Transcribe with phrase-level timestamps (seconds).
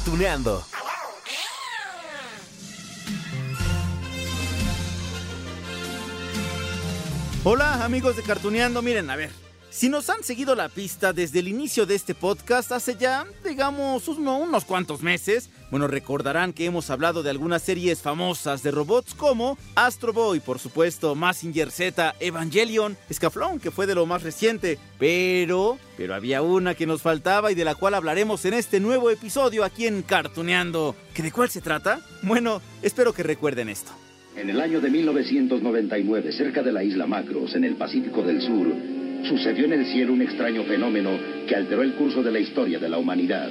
[0.00, 0.64] Cartuneando.
[7.44, 9.30] Hola amigos de Cartuneando, miren, a ver,
[9.68, 14.08] si nos han seguido la pista desde el inicio de este podcast hace ya, digamos,
[14.08, 19.56] unos cuantos meses, bueno, recordarán que hemos hablado de algunas series famosas de robots como
[19.74, 25.78] Astro Boy, por supuesto, Massinger Z, Evangelion, Scaflón, que fue de lo más reciente, pero,
[25.96, 29.64] pero había una que nos faltaba y de la cual hablaremos en este nuevo episodio
[29.64, 30.96] aquí en Cartuneando.
[31.14, 32.00] ¿Que de cuál se trata?
[32.22, 33.92] Bueno, espero que recuerden esto.
[34.36, 38.68] En el año de 1999, cerca de la isla Macros, en el Pacífico del Sur,
[39.28, 41.10] sucedió en el cielo un extraño fenómeno
[41.46, 43.50] que alteró el curso de la historia de la humanidad.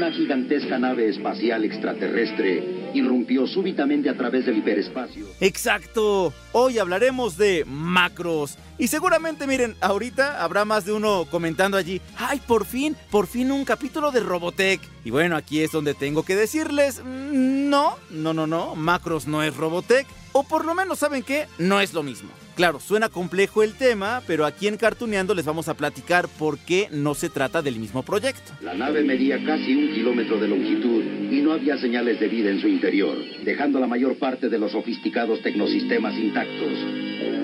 [0.00, 5.26] Una gigantesca nave espacial extraterrestre irrumpió súbitamente a través del hiperespacio.
[5.40, 6.32] Exacto.
[6.52, 8.56] Hoy hablaremos de macros.
[8.78, 13.52] Y seguramente, miren, ahorita habrá más de uno comentando allí, ay, por fin, por fin
[13.52, 14.80] un capítulo de Robotech.
[15.04, 19.42] Y bueno, aquí es donde tengo que decirles, mm, no, no, no, no, macros no
[19.42, 20.06] es Robotech.
[20.32, 21.46] O por lo menos, ¿saben qué?
[21.58, 22.30] No es lo mismo.
[22.60, 26.88] Claro, suena complejo el tema, pero aquí en Cartuneando les vamos a platicar por qué
[26.92, 28.52] no se trata del mismo proyecto.
[28.60, 32.60] La nave medía casi un kilómetro de longitud y no había señales de vida en
[32.60, 36.72] su interior, dejando la mayor parte de los sofisticados tecnosistemas intactos.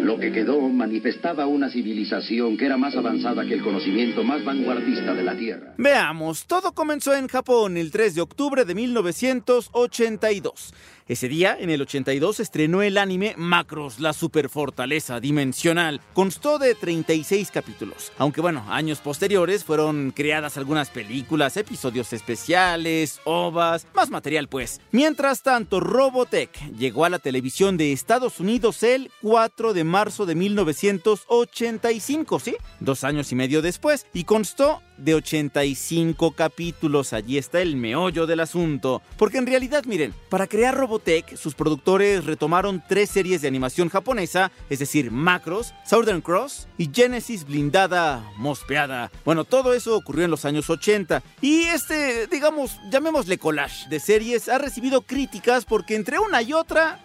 [0.02, 5.14] Lo que quedó manifestaba una civilización que era más avanzada que el conocimiento más vanguardista
[5.14, 5.72] de la Tierra.
[5.78, 10.74] Veamos, todo comenzó en Japón el 3 de octubre de 1982.
[11.08, 16.00] Ese día, en el 82, estrenó el anime Macros, la superfortaleza dimensional.
[16.14, 18.10] Constó de 36 capítulos.
[18.18, 24.80] Aunque bueno, años posteriores fueron creadas algunas películas, episodios especiales, ovas, más material pues.
[24.90, 30.34] Mientras tanto, Robotech llegó a la televisión de Estados Unidos el 4 de marzo de
[30.34, 32.56] 1985, ¿sí?
[32.80, 37.12] Dos años y medio después, y constó de 85 capítulos.
[37.12, 39.02] Allí está el meollo del asunto.
[39.16, 44.50] Porque en realidad, miren, para crear Robotech, sus productores retomaron tres series de animación japonesa,
[44.70, 49.10] es decir, Macros, Southern Cross y Genesis blindada, mospeada.
[49.24, 51.22] Bueno, todo eso ocurrió en los años 80.
[51.40, 57.00] Y este, digamos, llamémosle collage de series, ha recibido críticas porque entre una y otra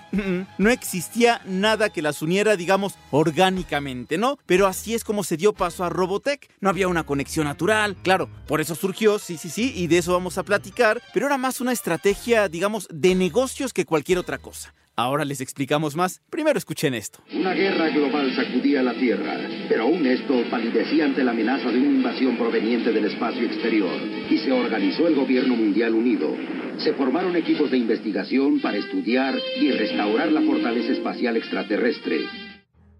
[0.57, 4.37] no existía nada que las uniera, digamos, orgánicamente, ¿no?
[4.45, 6.49] Pero así es como se dio paso a Robotech.
[6.59, 10.13] No había una conexión natural, claro, por eso surgió, sí, sí, sí, y de eso
[10.13, 14.73] vamos a platicar, pero era más una estrategia, digamos, de negocios que cualquier otra cosa.
[14.95, 16.21] Ahora les explicamos más.
[16.29, 17.19] Primero escuchen esto.
[17.33, 19.37] Una guerra global sacudía la Tierra,
[19.69, 23.95] pero aún esto palidecía ante la amenaza de una invasión proveniente del espacio exterior
[24.29, 26.35] y se organizó el gobierno mundial unido.
[26.77, 32.50] Se formaron equipos de investigación para estudiar y restaurar la fortaleza espacial extraterrestre.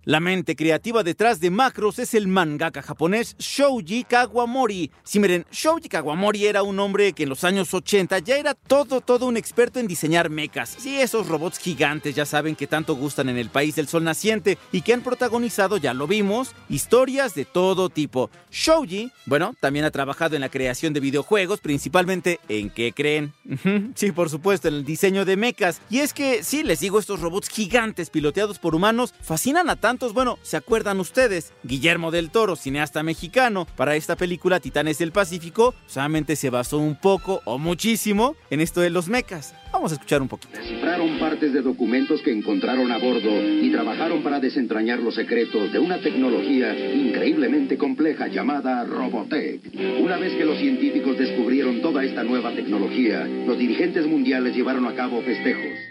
[0.03, 4.89] La mente creativa detrás de Macros es el mangaka japonés Shouji Kawamori.
[5.03, 9.01] Si miren, Shouji Kawamori era un hombre que en los años 80 ya era todo,
[9.01, 10.75] todo un experto en diseñar mechas.
[10.79, 14.57] Sí, esos robots gigantes ya saben que tanto gustan en el país del sol naciente
[14.72, 18.31] y que han protagonizado, ya lo vimos, historias de todo tipo.
[18.50, 23.33] Shouji, bueno, también ha trabajado en la creación de videojuegos, principalmente en qué creen.
[23.94, 25.79] sí, por supuesto, en el diseño de mechas.
[25.91, 30.13] Y es que, sí, les digo, estos robots gigantes piloteados por humanos fascinan a tantos,
[30.13, 31.52] bueno, ¿se acuerdan ustedes?
[31.63, 36.96] Guillermo del Toro, cineasta mexicano, para esta película Titanes del Pacífico, solamente se basó un
[36.96, 39.53] poco o muchísimo en esto de los mechas.
[39.74, 40.57] Vamos a escuchar un poquito.
[40.57, 45.80] Descifraron partes de documentos que encontraron a bordo y trabajaron para desentrañar los secretos de
[45.80, 49.59] una tecnología increíblemente compleja llamada Robotech.
[50.00, 54.96] Una vez que los científicos descubrieron toda esta nueva tecnología, los dirigentes mundiales llevaron a
[54.96, 55.91] cabo festejos.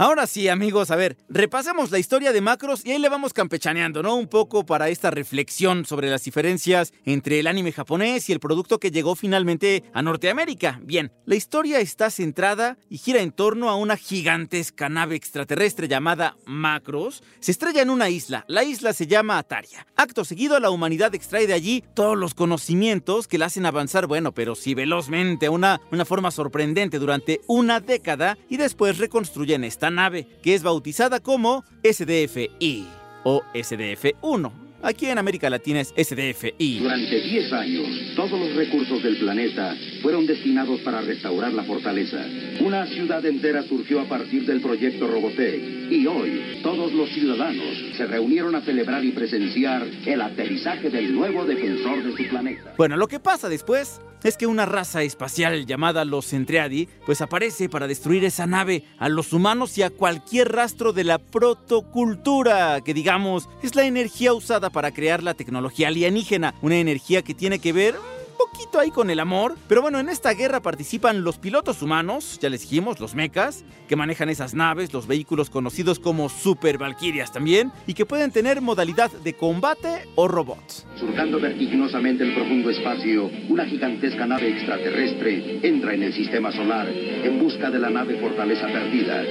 [0.00, 4.02] Ahora sí, amigos, a ver, repasemos la historia de Macros y ahí le vamos campechaneando,
[4.02, 4.16] ¿no?
[4.16, 8.80] Un poco para esta reflexión sobre las diferencias entre el anime japonés y el producto
[8.80, 10.80] que llegó finalmente a Norteamérica.
[10.82, 16.34] Bien, la historia está centrada y gira en torno a una gigantesca nave extraterrestre llamada
[16.46, 17.22] Macros.
[17.40, 19.86] Se estrella en una isla, la isla se llama Ataria.
[19.96, 24.32] Acto seguido, la humanidad extrae de allí todos los conocimientos que la hacen avanzar, bueno,
[24.32, 30.26] pero sí velozmente, una, una forma sorprendente durante una década y después reconstruyen esta nave,
[30.42, 32.86] que es bautizada como SDF-I
[33.24, 34.59] o SDF-1.
[34.82, 36.78] Aquí en América Latina es SDF-I.
[36.78, 37.86] Durante 10 años,
[38.16, 42.24] todos los recursos del planeta fueron destinados para restaurar la fortaleza.
[42.60, 45.90] Una ciudad entera surgió a partir del proyecto Robotech.
[45.90, 51.44] Y hoy, todos los ciudadanos se reunieron a celebrar y presenciar el aterrizaje del nuevo
[51.44, 52.72] defensor de su planeta.
[52.78, 57.68] Bueno, lo que pasa después es que una raza espacial llamada los Centreadi pues aparece
[57.68, 62.94] para destruir esa nave, a los humanos y a cualquier rastro de la protocultura, que
[62.94, 67.72] digamos es la energía usada para crear la tecnología alienígena, una energía que tiene que
[67.72, 67.94] ver
[68.40, 69.56] poquito ahí con el amor.
[69.68, 73.96] Pero bueno, en esta guerra participan los pilotos humanos, ya les dijimos, los mechas, que
[73.96, 79.10] manejan esas naves, los vehículos conocidos como Super Valkyrias también, y que pueden tener modalidad
[79.10, 80.86] de combate o robots.
[80.96, 87.38] Surcando vertiginosamente el profundo espacio, una gigantesca nave extraterrestre entra en el sistema solar en
[87.38, 89.22] busca de la nave Fortaleza Perdida.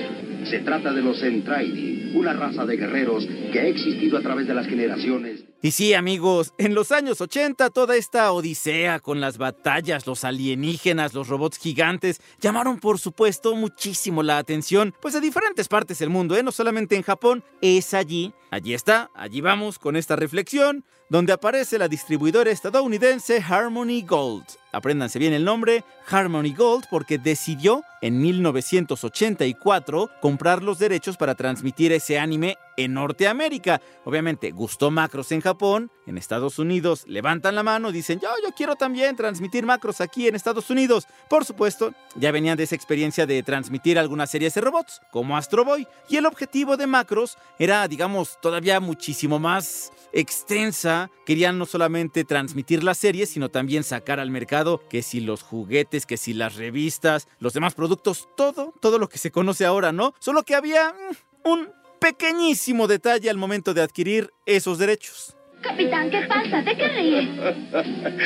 [0.46, 4.54] Se trata de los Entraidi, una raza de guerreros que ha existido a través de
[4.54, 5.49] las generaciones.
[5.62, 11.14] Y sí, amigos, en los años 80 toda esta odisea con las batallas, los alienígenas,
[11.14, 16.38] los robots gigantes, llamaron por supuesto muchísimo la atención, pues de diferentes partes del mundo,
[16.38, 16.44] ¿eh?
[16.44, 21.78] no solamente en Japón, es allí, allí está, allí vamos con esta reflexión, donde aparece
[21.78, 24.46] la distribuidora estadounidense Harmony Gold.
[24.72, 31.92] Apréndanse bien el nombre, Harmony Gold, porque decidió en 1984 comprar los derechos para transmitir
[31.92, 33.82] ese anime en Norteamérica.
[34.06, 38.54] Obviamente gustó Macros en Japón, en Estados Unidos levantan la mano y dicen, yo, yo
[38.56, 41.06] quiero también transmitir Macros aquí en Estados Unidos.
[41.30, 45.66] Por supuesto, ya venían de esa experiencia de transmitir algunas series de robots, como Astro
[45.66, 51.12] Boy, y el objetivo de Macros era, digamos, todavía muchísimo más extensa.
[51.26, 56.06] Querían no solamente transmitir las series, sino también sacar al mercado que si los juguetes,
[56.06, 60.14] que si las revistas, los demás productos, todo, todo lo que se conoce ahora, ¿no?
[60.20, 65.36] Solo que había mm, un pequeñísimo detalle al momento de adquirir esos derechos.
[65.62, 66.62] Capitán, ¿qué pasa?
[66.62, 67.30] ¿De qué ríe?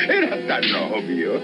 [0.08, 1.40] Era tan obvio.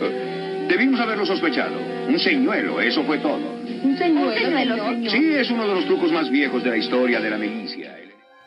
[0.68, 1.76] Debimos haberlo sospechado.
[2.08, 3.60] Un señuelo, eso fue todo.
[3.82, 5.10] ¿Un señuelo, señor?
[5.10, 7.96] Sí, es uno de los trucos más viejos de la historia de la milicia.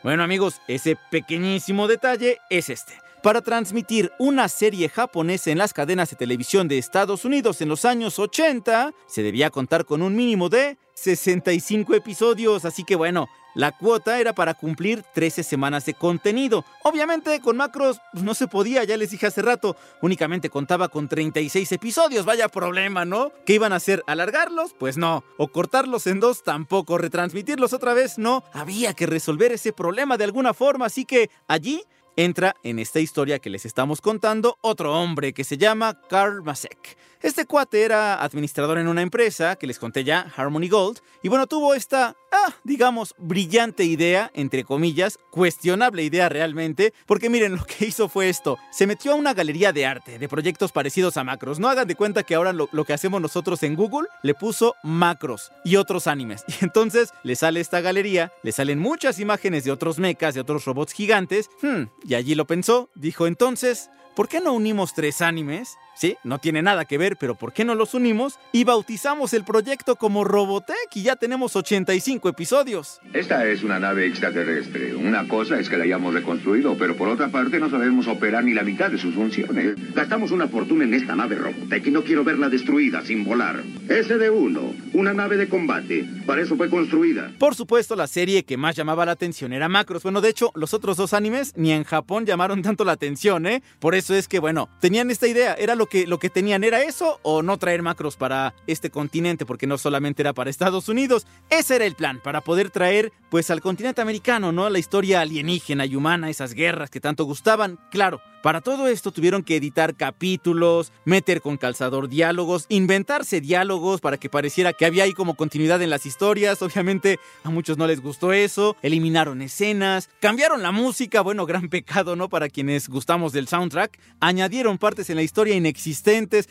[0.04, 2.92] Bueno amigos, ese pequeñísimo detalle es este.
[3.22, 7.86] Para transmitir una serie japonesa en las cadenas de televisión de Estados Unidos en los
[7.86, 13.72] años 80, se debía contar con un mínimo de 65 episodios, así que bueno, la
[13.72, 16.64] cuota era para cumplir 13 semanas de contenido.
[16.82, 21.72] Obviamente con Macros no se podía, ya les dije hace rato, únicamente contaba con 36
[21.72, 23.32] episodios, vaya problema, ¿no?
[23.46, 24.02] ¿Qué iban a hacer?
[24.06, 24.74] ¿Alargarlos?
[24.78, 25.24] Pues no.
[25.38, 26.42] ¿O cortarlos en dos?
[26.42, 26.98] Tampoco.
[26.98, 28.18] ¿Retransmitirlos otra vez?
[28.18, 28.44] No.
[28.52, 31.84] Había que resolver ese problema de alguna forma, así que allí
[32.16, 36.96] entra en esta historia que les estamos contando otro hombre que se llama Carl Masek.
[37.22, 41.46] Este cuate era administrador en una empresa que les conté ya, Harmony Gold, y bueno,
[41.46, 47.86] tuvo esta, ah, digamos, brillante idea, entre comillas, cuestionable idea realmente, porque miren, lo que
[47.86, 51.58] hizo fue esto, se metió a una galería de arte, de proyectos parecidos a macros,
[51.58, 54.74] no hagan de cuenta que ahora lo, lo que hacemos nosotros en Google, le puso
[54.82, 59.72] macros y otros animes, y entonces le sale esta galería, le salen muchas imágenes de
[59.72, 64.40] otros mechas, de otros robots gigantes, hmm, y allí lo pensó, dijo entonces, ¿por qué
[64.40, 65.76] no unimos tres animes?
[65.94, 68.38] Sí, no tiene nada que ver, pero ¿por qué no los unimos?
[68.52, 73.00] Y bautizamos el proyecto como Robotech y ya tenemos 85 episodios.
[73.12, 74.94] Esta es una nave extraterrestre.
[74.96, 78.54] Una cosa es que la hayamos reconstruido, pero por otra parte no sabemos operar ni
[78.54, 79.94] la mitad de sus funciones.
[79.94, 83.62] Gastamos una fortuna en esta nave Robotech y no quiero verla destruida sin volar.
[83.88, 86.08] SD-1, una nave de combate.
[86.26, 87.30] Para eso fue construida.
[87.38, 90.02] Por supuesto, la serie que más llamaba la atención era Macros.
[90.02, 93.62] Bueno, de hecho, los otros dos animes ni en Japón llamaron tanto la atención, ¿eh?
[93.78, 95.54] Por eso es que, bueno, tenían esta idea.
[95.54, 99.46] Era lo que, lo que tenían, ¿era eso o no traer Macros para este continente?
[99.46, 101.26] Porque no solamente era para Estados Unidos.
[101.50, 104.68] Ese era el plan, para poder traer, pues, al continente americano, ¿no?
[104.70, 107.78] La historia alienígena y humana, esas guerras que tanto gustaban.
[107.90, 114.18] Claro, para todo esto tuvieron que editar capítulos, meter con calzador diálogos, inventarse diálogos para
[114.18, 116.60] que pareciera que había ahí como continuidad en las historias.
[116.60, 118.76] Obviamente a muchos no les gustó eso.
[118.82, 122.28] Eliminaron escenas, cambiaron la música, bueno, gran pecado, ¿no?
[122.28, 123.98] Para quienes gustamos del soundtrack.
[124.20, 125.73] Añadieron partes en la historia inexistentes.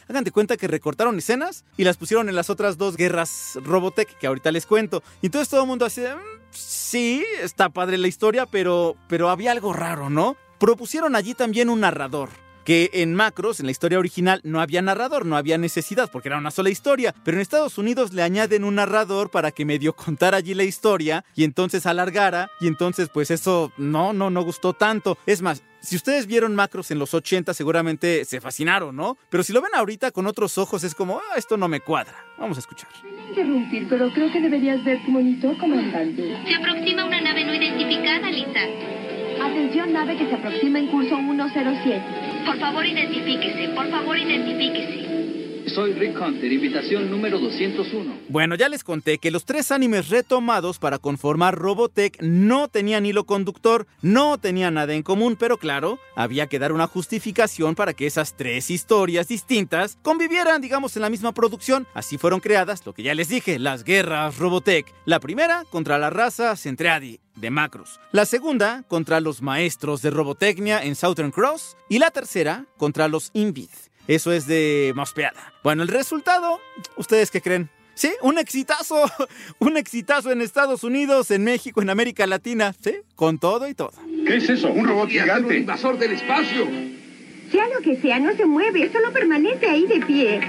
[0.07, 4.17] Hagan de cuenta que recortaron escenas y las pusieron en las otras dos guerras Robotech
[4.17, 5.03] que ahorita les cuento.
[5.21, 6.15] Y entonces todo el mundo así de...
[6.15, 6.19] "Mm,
[6.55, 10.37] Sí, está padre la historia, pero, pero había algo raro, ¿no?
[10.59, 12.29] propusieron allí también un narrador.
[12.63, 16.37] Que en Macros, en la historia original, no había narrador, no había necesidad, porque era
[16.37, 17.13] una sola historia.
[17.25, 21.25] Pero en Estados Unidos le añaden un narrador para que medio contara allí la historia
[21.35, 22.49] y entonces alargara.
[22.61, 25.17] Y entonces, pues eso no, no, no gustó tanto.
[25.25, 29.17] Es más, si ustedes vieron Macros en los 80, seguramente se fascinaron, ¿no?
[29.29, 32.15] Pero si lo ven ahorita con otros ojos, es como, ah, esto no me cuadra.
[32.37, 32.89] Vamos a escuchar.
[33.29, 36.37] interrumpir, pero creo que deberías ver tu monitor, comandante.
[36.47, 38.61] Se aproxima una nave no identificada, Lisa.
[39.43, 42.01] Atención, nave que se aproxima en curso 107.
[42.45, 43.69] Por favor, identifíquese.
[43.75, 45.42] Por favor, identifíquese.
[45.67, 48.13] Soy Rick Hunter, invitación número 201.
[48.29, 53.23] Bueno, ya les conté que los tres animes retomados para conformar Robotech no tenían hilo
[53.23, 58.07] conductor, no tenían nada en común, pero claro, había que dar una justificación para que
[58.07, 61.87] esas tres historias distintas convivieran, digamos, en la misma producción.
[61.93, 64.93] Así fueron creadas, lo que ya les dije, las guerras Robotech.
[65.05, 67.99] La primera contra la raza Centreadi de Macros.
[68.11, 71.77] La segunda contra los maestros de Robotecnia en Southern Cross.
[71.89, 73.69] Y la tercera contra los Invid.
[74.07, 75.53] Eso es de mospeada.
[75.63, 76.59] Bueno, el resultado,
[76.97, 77.69] ¿ustedes qué creen?
[77.95, 79.05] Sí, un exitazo,
[79.59, 83.93] un exitazo en Estados Unidos, en México, en América Latina, sí, con todo y todo.
[84.25, 84.71] ¿Qué es eso?
[84.71, 85.47] ¿Un robot gigante?
[85.47, 86.67] un invasor del espacio.
[87.51, 90.41] Sea lo que sea, no se mueve, solo permanece ahí de pie.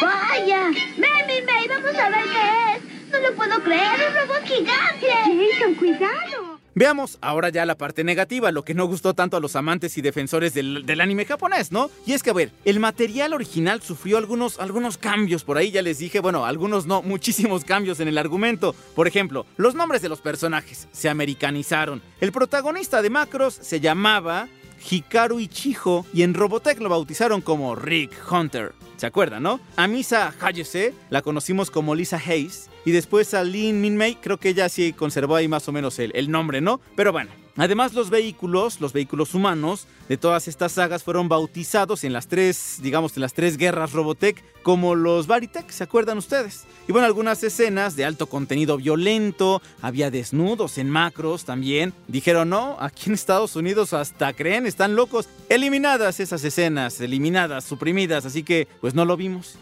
[0.00, 0.68] ¡Vaya!
[0.68, 1.68] ¡Mami, May!
[1.68, 3.10] ¡Vamos a ver qué es!
[3.12, 4.00] ¡No lo puedo creer!
[4.08, 5.06] ¡Un robot gigante!
[5.08, 6.31] Jason, cuidado.
[6.74, 10.02] Veamos ahora ya la parte negativa, lo que no gustó tanto a los amantes y
[10.02, 11.90] defensores del, anime japonés, ¿no?
[12.06, 15.82] Y es que, a ver, el material original sufrió algunos, algunos cambios, por ahí ya
[15.82, 18.74] les dije, bueno, algunos no, muchísimos cambios en el argumento.
[18.94, 22.00] Por ejemplo, los nombres de los personajes se americanizaron.
[22.20, 24.48] El protagonista de Macros se llamaba
[24.90, 28.72] Hikaru Ichijo y en Robotech lo bautizaron como Rick Hunter.
[28.96, 29.60] ¿Se acuerdan, no?
[29.76, 34.50] A Misa Hayase la conocimos como Lisa Hayes y después a Lin Minmei, creo que
[34.50, 36.80] ella sí conservó ahí más o menos el, el nombre, ¿no?
[36.96, 42.14] Pero bueno, Además, los vehículos, los vehículos humanos de todas estas sagas fueron bautizados en
[42.14, 46.64] las tres, digamos, en las tres guerras Robotech como los Baritech, ¿se acuerdan ustedes?
[46.88, 51.92] Y bueno, algunas escenas de alto contenido violento, había desnudos en macros también.
[52.08, 55.28] Dijeron, no, aquí en Estados Unidos hasta creen, están locos.
[55.50, 59.56] Eliminadas esas escenas, eliminadas, suprimidas, así que pues no lo vimos.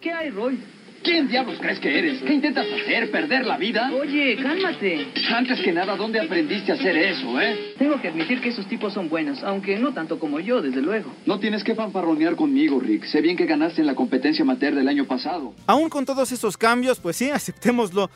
[0.00, 0.58] ¿Qué hay, Roy?
[1.06, 2.20] ¿Quién diablos crees que eres?
[2.20, 3.12] ¿Qué intentas hacer?
[3.12, 3.92] ¿Perder la vida?
[3.92, 5.06] Oye, cálmate.
[5.32, 7.74] Antes que nada, ¿dónde aprendiste a hacer eso, eh?
[7.78, 11.12] Tengo que admitir que esos tipos son buenos, aunque no tanto como yo, desde luego.
[11.24, 13.04] No tienes que fanfarronear conmigo, Rick.
[13.04, 15.54] Sé bien que ganaste en la competencia amateur del año pasado.
[15.68, 18.10] Aún con todos esos cambios, pues sí, aceptémoslo.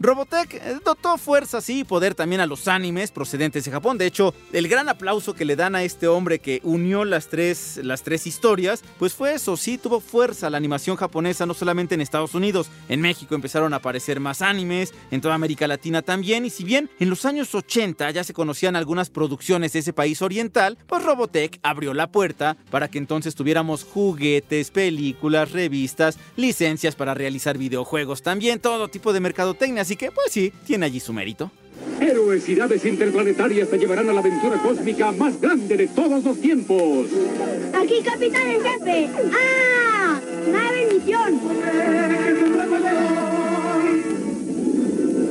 [0.00, 3.98] Robotech eh, dotó fuerza sí y poder también a los animes procedentes de Japón.
[3.98, 7.80] De hecho, el gran aplauso que le dan a este hombre que unió las tres,
[7.82, 12.00] las tres historias, pues fue eso, sí tuvo fuerza la animación japonesa, no solamente en
[12.00, 16.50] Estados Unidos, en México empezaron a aparecer más animes, en toda América Latina también, y
[16.50, 20.78] si bien en los años 80 ya se conocían algunas producciones de ese país oriental,
[20.86, 27.58] pues Robotech abrió la puerta para que entonces tuviéramos juguetes, películas, revistas, licencias para realizar
[27.58, 31.50] videojuegos también, todo tipo de mercadotecnia, así que pues sí, tiene allí su mérito.
[32.00, 36.40] Héroes y naves interplanetarias te llevarán a la aventura cósmica más grande de todos los
[36.40, 37.06] tiempos.
[37.74, 39.10] Aquí, capitán en jefe.
[39.30, 40.20] ¡Ah!
[40.50, 41.40] ¡Nave en misión!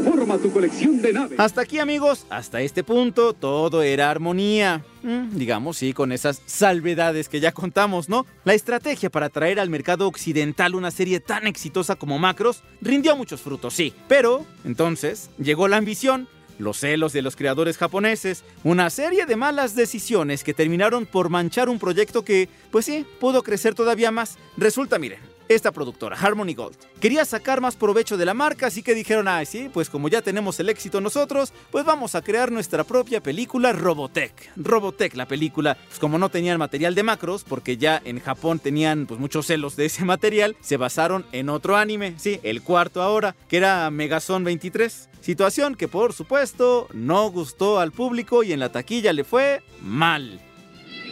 [0.06, 1.40] Forma tu colección de naves.
[1.40, 4.86] Hasta aquí amigos, hasta este punto todo era armonía.
[5.04, 8.26] Mm, digamos, sí, con esas salvedades que ya contamos, ¿no?
[8.46, 13.42] La estrategia para traer al mercado occidental una serie tan exitosa como Macros rindió muchos
[13.42, 13.94] frutos, sí.
[14.08, 19.76] Pero, entonces, llegó la ambición, los celos de los creadores japoneses, una serie de malas
[19.76, 24.38] decisiones que terminaron por manchar un proyecto que, pues sí, pudo crecer todavía más.
[24.56, 25.20] Resulta, miren,
[25.50, 29.46] esta productora, Harmony Gold, quería sacar más provecho de la marca, así que dijeron, ay,
[29.46, 33.74] sí, pues como ya tenemos el éxito nosotros, pues vamos a crear nuestra propia película
[33.74, 34.52] Robotech.
[34.56, 39.06] Robotech, la película, pues como no tenían material de macros, porque ya en Japón tenían
[39.06, 43.36] pues muchos celos de ese material, se basaron en otro anime, sí, el cuarto ahora,
[43.48, 45.10] que era Megazone 23.
[45.22, 50.40] Situación que por supuesto no gustó al público y en la taquilla le fue mal.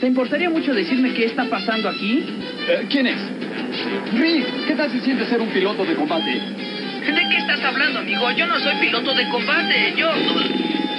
[0.01, 2.25] ¿Te importaría mucho decirme qué está pasando aquí?
[2.67, 3.50] Eh, ¿Quién es?
[3.71, 6.29] Rick, ¿qué tal se siente ser un piloto de combate?
[6.29, 8.29] ¿De qué estás hablando, amigo?
[8.31, 9.93] Yo no soy piloto de combate.
[9.97, 10.11] Yo...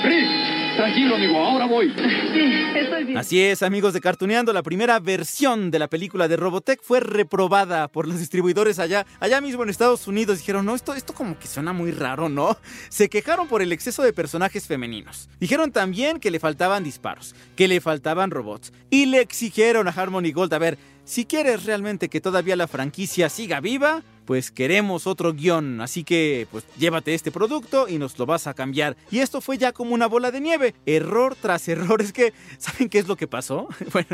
[0.05, 1.93] Rick, tranquilo, amigo, ahora voy.
[2.33, 3.19] Sí, estoy bien.
[3.19, 7.89] Así es, amigos de Cartuneando, la primera versión de la película de Robotech fue reprobada
[7.89, 10.39] por los distribuidores allá, allá mismo en Estados Unidos.
[10.39, 12.57] Dijeron, no, esto, esto como que suena muy raro, ¿no?
[12.89, 15.29] Se quejaron por el exceso de personajes femeninos.
[15.39, 18.73] Dijeron también que le faltaban disparos, que le faltaban robots.
[18.91, 23.29] Y le exigieron a Harmony Gold, a ver, si quieres realmente que todavía la franquicia
[23.29, 28.27] siga viva, pues queremos otro guion, así que pues llévate este producto y nos lo
[28.27, 28.97] vas a cambiar.
[29.11, 32.01] Y esto fue ya como una bola de nieve, error tras error.
[32.03, 33.69] Es que, ¿saben qué es lo que pasó?
[33.93, 34.09] bueno,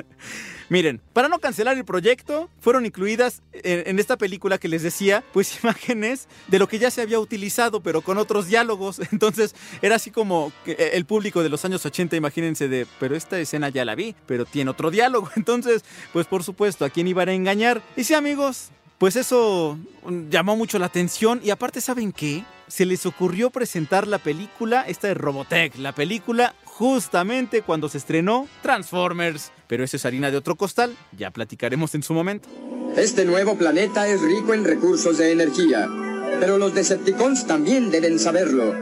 [0.68, 5.24] miren, para no cancelar el proyecto, fueron incluidas en, en esta película que les decía,
[5.32, 9.00] pues imágenes de lo que ya se había utilizado, pero con otros diálogos.
[9.12, 13.38] Entonces era así como que el público de los años 80, imagínense de, pero esta
[13.38, 15.30] escena ya la vi, pero tiene otro diálogo.
[15.36, 17.82] Entonces, pues por supuesto, ¿a quién iban a engañar?
[17.96, 19.78] Y sí, amigos, pues eso
[20.30, 22.44] llamó mucho la atención y aparte, ¿saben qué?
[22.66, 28.46] Se les ocurrió presentar la película, esta de Robotech, la película justamente cuando se estrenó
[28.62, 29.52] Transformers.
[29.68, 32.48] Pero eso es harina de otro costal, ya platicaremos en su momento.
[32.96, 35.88] Este nuevo planeta es rico en recursos de energía,
[36.40, 38.74] pero los Decepticons también deben saberlo.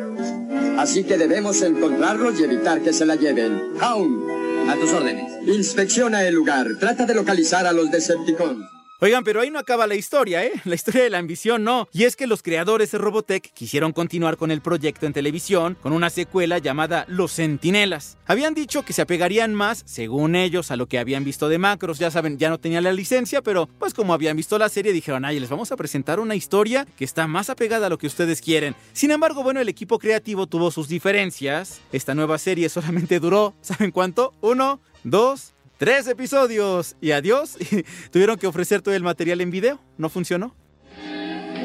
[0.79, 3.73] Así que debemos encontrarlos y evitar que se la lleven.
[3.81, 5.33] Hound, A tus órdenes.
[5.47, 6.67] inspecciona el lugar.
[6.79, 8.76] Trata de localizar a los Decepticons.
[8.99, 10.53] Oigan, pero ahí no acaba la historia, ¿eh?
[10.65, 11.87] La historia de la ambición no.
[11.93, 15.93] Y es que los creadores de Robotech quisieron continuar con el proyecto en televisión con
[15.93, 18.17] una secuela llamada Los Centinelas.
[18.27, 21.99] Habían dicho que se apegarían más, según ellos, a lo que habían visto de Macros.
[21.99, 25.27] Ya saben, ya no tenían la licencia, pero pues como habían visto la serie, dijeron,
[25.27, 28.41] ay, les vamos a presentar una historia que está más apegada a lo que ustedes
[28.41, 28.75] quieren.
[28.95, 31.83] Sin embargo, bueno, el equipo creativo tuvo sus diferencias.
[31.93, 34.33] Esta nueva serie solamente duró, ¿saben cuánto?
[34.41, 37.59] Uno, dos, Tres episodios y adiós.
[38.11, 39.79] Tuvieron que ofrecer todo el material en video.
[39.99, 40.55] ¿No funcionó?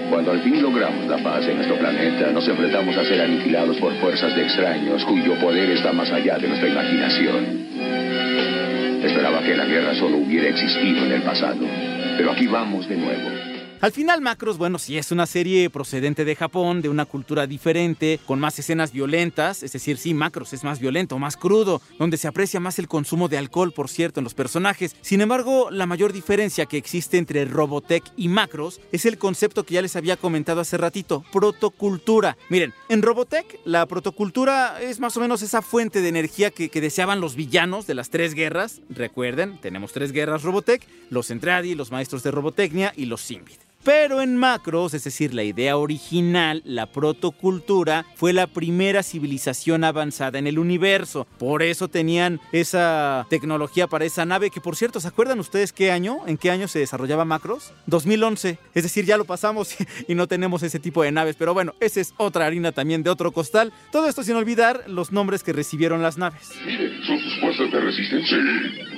[0.10, 3.98] Cuando al fin logramos la paz en nuestro planeta, nos enfrentamos a ser aniquilados por
[4.02, 7.46] fuerzas de extraños cuyo poder está más allá de nuestra imaginación.
[9.02, 11.66] Esperaba que la guerra solo hubiera existido en el pasado,
[12.18, 13.41] pero aquí vamos de nuevo.
[13.82, 18.20] Al final, Macros, bueno, sí es una serie procedente de Japón, de una cultura diferente,
[18.28, 22.28] con más escenas violentas, es decir, sí, Macros es más violento, más crudo, donde se
[22.28, 24.96] aprecia más el consumo de alcohol, por cierto, en los personajes.
[25.02, 29.74] Sin embargo, la mayor diferencia que existe entre Robotech y Macros es el concepto que
[29.74, 32.38] ya les había comentado hace ratito, protocultura.
[32.50, 37.20] Miren, en Robotech, la protocultura es más o menos esa fuente de energía que, deseaban
[37.20, 38.82] los villanos de las tres guerras.
[38.92, 43.71] Recuerden, tenemos tres guerras Robotech, los Entradi, los maestros de Robotecnia y los Simbid.
[43.84, 50.38] Pero en Macros, es decir, la idea original, la protocultura, fue la primera civilización avanzada
[50.38, 51.26] en el universo.
[51.40, 55.92] Por eso tenían esa tecnología para esa nave, que por cierto, ¿se acuerdan ustedes qué
[55.92, 56.20] año?
[56.28, 57.74] ¿En qué año se desarrollaba Macros?
[57.88, 58.60] 2011.
[58.76, 59.76] Es decir, ya lo pasamos
[60.08, 61.36] y no tenemos ese tipo de naves.
[61.36, 63.74] Pero bueno, esa es otra harina también de otro costal.
[63.92, 66.52] Todo esto sin olvidar los nombres que recibieron las naves.
[66.66, 68.38] Mire, son sus fuerzas de resistencia.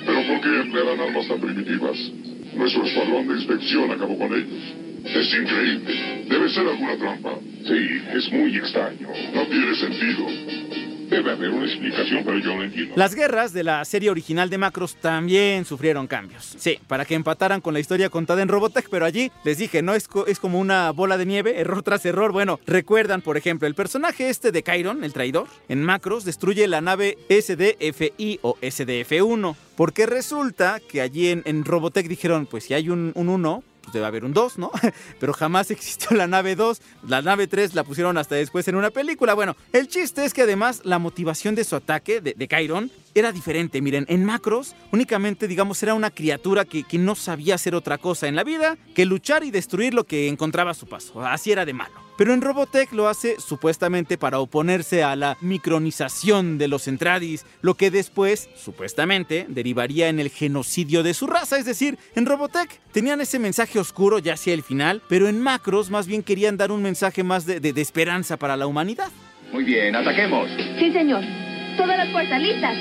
[0.06, 2.33] Pero ¿por qué emplearán armas tan primitivas?
[2.56, 4.74] Nuestro escuadrón de inspección acabó con ellos.
[5.06, 6.26] Es increíble.
[6.30, 7.36] Debe ser alguna trampa.
[7.66, 9.08] Sí, es muy extraño.
[9.34, 10.83] No tiene sentido.
[11.10, 12.94] Debe haber una explicación, pero yo no entiendo.
[12.96, 16.56] Las guerras de la serie original de Macros también sufrieron cambios.
[16.58, 19.94] Sí, para que empataran con la historia contada en Robotech, pero allí les dije, no
[19.94, 22.32] es, es como una bola de nieve, error tras error.
[22.32, 26.82] Bueno, recuerdan, por ejemplo, el personaje este de Chiron, el traidor, en Macros destruye la
[26.82, 29.56] nave SDFI o SDF-1.
[29.76, 34.06] Porque resulta que allí en, en Robotech dijeron, pues si hay un 1, pues debe
[34.06, 34.72] haber un 2, ¿no?
[35.20, 36.82] Pero jamás existió la nave 2.
[37.08, 39.34] La nave 3 la pusieron hasta después en una película.
[39.34, 43.32] Bueno, el chiste es que además la motivación de su ataque, de, de Chiron, era
[43.32, 43.82] diferente.
[43.82, 48.28] Miren, en Macros únicamente, digamos, era una criatura que, que no sabía hacer otra cosa
[48.28, 51.22] en la vida que luchar y destruir lo que encontraba a su paso.
[51.22, 52.03] Así era de malo.
[52.18, 57.74] Pero en Robotech lo hace supuestamente para oponerse a la micronización de los Entradis, lo
[57.74, 61.58] que después, supuestamente, derivaría en el genocidio de su raza.
[61.58, 65.90] Es decir, en Robotech tenían ese mensaje oscuro ya hacia el final, pero en Macros
[65.90, 69.10] más bien querían dar un mensaje más de, de, de esperanza para la humanidad.
[69.52, 70.50] Muy bien, ataquemos.
[70.80, 71.24] Sí, señor.
[71.78, 72.76] Todas las fuerzas listas.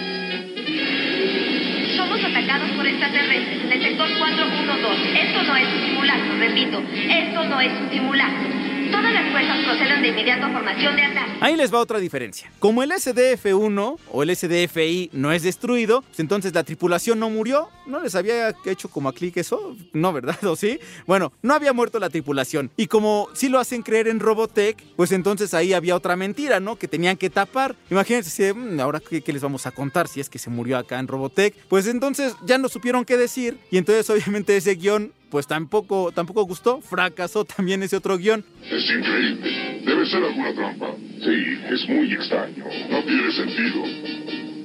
[1.97, 5.23] Somos atacados por extraterrestres en el sector 412.
[5.23, 6.83] Esto no es un simulacro, repito.
[6.95, 8.62] Esto no es un simulacro.
[8.93, 11.33] Todas las fuerzas proceden de inmediato a formación de ataque.
[11.41, 12.53] Ahí les va otra diferencia.
[12.59, 17.71] Como el SDF-1 o el SDFI no es destruido, pues entonces la tripulación no murió.
[17.87, 19.75] ¿No les había hecho como a clic eso?
[19.95, 20.37] No, ¿verdad?
[20.45, 20.79] ¿O sí?
[21.07, 22.71] Bueno, no había muerto la tripulación.
[22.77, 26.77] Y como sí lo hacen creer en Robotech, pues entonces ahí había otra mentira, ¿no?
[26.77, 27.75] Que tenían que tapar.
[27.91, 30.99] Imagínense, mm, ahora ¿qué, ¿qué, les vamos a contar si es que se murió acá
[30.99, 31.57] en Robotech.
[31.69, 33.57] Pues entonces ya no supieron qué decir.
[33.71, 38.45] Y entonces obviamente ese guion pues tampoco, tampoco gustó, fracasó también ese otro guion.
[38.71, 39.81] Es increíble.
[39.83, 40.95] Debe ser alguna trampa.
[41.25, 42.67] Sí, es muy extraño.
[42.91, 43.83] No tiene sentido.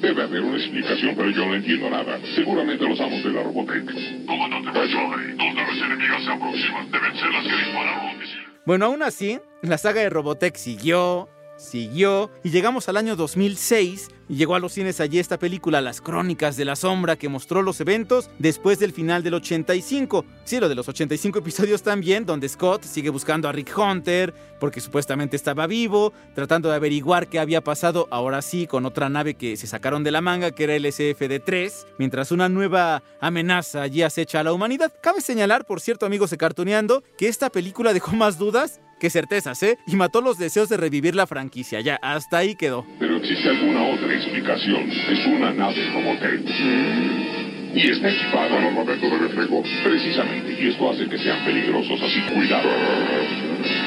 [0.02, 2.20] Debe haber una explicación, pero yo no entiendo nada.
[2.36, 4.26] Seguramente los amos de la Robotech.
[4.26, 6.92] ¿Cómo no te Dos naves enemigas se aproximan.
[6.92, 8.18] Deben ser las que dispararon.
[8.66, 14.36] Bueno, aún así, la saga de Robotech siguió, siguió y llegamos al año 2006 y
[14.36, 17.80] llegó a los cines allí esta película Las Crónicas de la Sombra que mostró los
[17.80, 20.26] eventos después del final del 85.
[20.44, 24.82] Sí, lo de los 85 episodios también, donde Scott sigue buscando a Rick Hunter porque
[24.82, 29.56] supuestamente estaba vivo, tratando de averiguar qué había pasado ahora sí con otra nave que
[29.56, 34.40] se sacaron de la manga que era el SFD-3, mientras una nueva amenaza allí acecha
[34.40, 34.94] a la humanidad.
[35.02, 39.62] Cabe señalar, por cierto amigos de Cartoneando, que esta película dejó más dudas que certezas,
[39.64, 39.78] ¿eh?
[39.86, 41.82] Y mató los deseos de revivir la franquicia.
[41.82, 42.86] Ya, hasta ahí quedó.
[43.00, 44.90] Pero existe alguna otra explicación.
[44.90, 46.42] Es una nave Robotech.
[47.76, 49.64] Y está equipada con armamento de reflejo.
[49.84, 50.58] Precisamente.
[50.60, 52.02] Y esto hace que sean peligrosos.
[52.02, 52.70] Así, cuidado.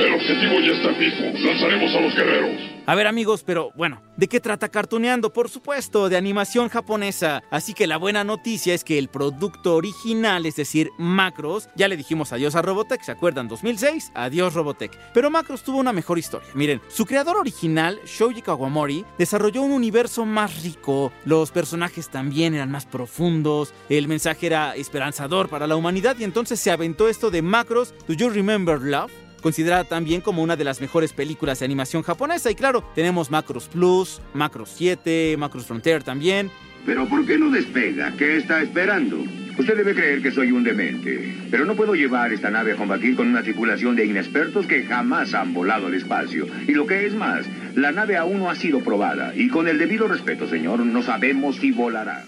[0.01, 1.25] El objetivo ya está fijo.
[1.45, 2.70] Lanzaremos a los guerreros.
[2.87, 5.33] A ver amigos, pero bueno, ¿de qué trata Cartuneando?
[5.33, 7.43] Por supuesto, de animación japonesa.
[7.51, 11.97] Así que la buena noticia es que el producto original, es decir, Macros, ya le
[11.97, 13.49] dijimos adiós a Robotech, ¿se acuerdan?
[13.49, 14.99] 2006, adiós Robotech.
[15.15, 16.49] Pero Macros tuvo una mejor historia.
[16.55, 22.71] Miren, su creador original, Shoji Kawamori, desarrolló un universo más rico, los personajes también eran
[22.71, 27.43] más profundos, el mensaje era esperanzador para la humanidad y entonces se aventó esto de
[27.43, 29.13] Macros, Do You Remember Love?
[29.41, 32.51] Considerada también como una de las mejores películas de animación japonesa.
[32.51, 36.51] Y claro, tenemos Macros Plus, Macros 7, Macros Frontier también.
[36.87, 38.13] Pero ¿por qué no despega?
[38.17, 39.23] ¿Qué está esperando?
[39.59, 43.15] Usted debe creer que soy un demente, pero no puedo llevar esta nave a combatir
[43.15, 46.47] con una tripulación de inexpertos que jamás han volado al espacio.
[46.67, 49.79] Y lo que es más, la nave aún no ha sido probada, y con el
[49.79, 52.25] debido respeto, señor, no sabemos si volará.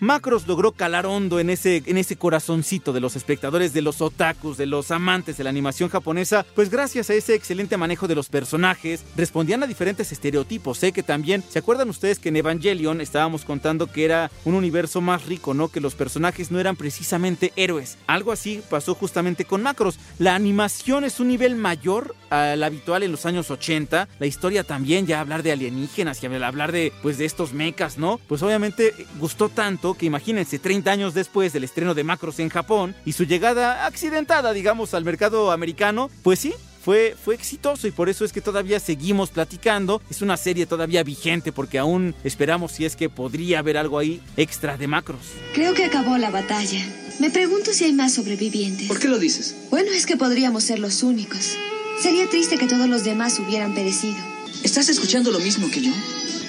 [0.00, 4.56] Macros logró calar hondo en ese, en ese corazoncito de los espectadores, de los otakus,
[4.56, 8.28] de los amantes de la animación japonesa, pues gracias a ese excelente manejo de los
[8.28, 10.78] personajes, respondían a diferentes estereotipos.
[10.78, 15.00] Sé que también, ¿se acuerdan ustedes que en Evangelion estábamos contando que era un universo
[15.00, 15.66] más rico, ¿no?
[15.66, 17.98] Que los personajes no eran precisamente héroes.
[18.06, 19.98] Algo así pasó justamente con Macros.
[20.20, 24.08] La animación es un nivel mayor al habitual en los años 80.
[24.20, 28.20] La historia también, ya hablar de alienígenas y hablar de, pues, de estos mechas, ¿no?
[28.28, 32.94] Pues obviamente gustó tanto que imagínense 30 años después del estreno de Macros en Japón
[33.04, 36.52] y su llegada accidentada, digamos, al mercado americano, pues sí,
[36.84, 40.00] fue, fue, exitoso y por eso es que todavía seguimos platicando.
[40.10, 44.22] Es una serie todavía vigente porque aún esperamos si es que podría haber algo ahí
[44.36, 45.20] extra de macros.
[45.54, 46.80] Creo que acabó la batalla.
[47.18, 48.86] Me pregunto si hay más sobrevivientes.
[48.88, 49.54] ¿Por qué lo dices?
[49.70, 51.56] Bueno, es que podríamos ser los únicos.
[52.00, 54.16] Sería triste que todos los demás hubieran perecido.
[54.62, 55.92] ¿Estás escuchando lo mismo que yo?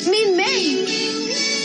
[0.10, 1.59] ¡Min May!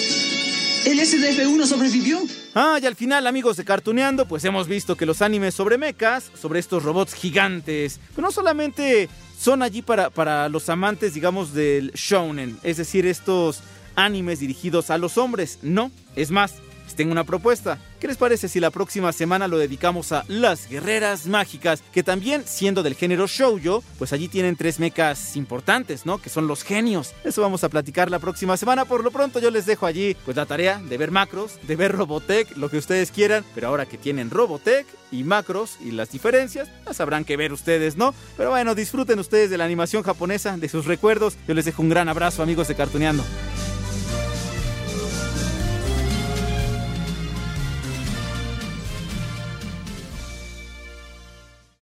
[0.86, 2.20] El SDF-1 sobrevivió.
[2.54, 6.30] Ah, y al final, amigos de Cartuneando, pues hemos visto que los animes sobre mechas,
[6.38, 11.92] sobre estos robots gigantes, pues no solamente son allí para, para los amantes, digamos, del
[11.92, 13.60] shounen, es decir, estos
[13.96, 16.54] animes dirigidos a los hombres, no, es más,
[16.94, 17.78] tengo una propuesta.
[18.00, 21.82] ¿Qué les parece si la próxima semana lo dedicamos a las guerreras mágicas?
[21.92, 26.18] Que también, siendo del género shoujo, pues allí tienen tres mechas importantes, ¿no?
[26.18, 27.14] Que son los genios.
[27.24, 28.84] Eso vamos a platicar la próxima semana.
[28.84, 31.92] Por lo pronto yo les dejo allí pues la tarea de ver macros, de ver
[31.92, 33.44] Robotech, lo que ustedes quieran.
[33.54, 37.96] Pero ahora que tienen Robotech y macros y las diferencias, ya sabrán qué ver ustedes,
[37.96, 38.14] ¿no?
[38.36, 41.36] Pero bueno, disfruten ustedes de la animación japonesa, de sus recuerdos.
[41.48, 43.24] Yo les dejo un gran abrazo, amigos de Cartuneando.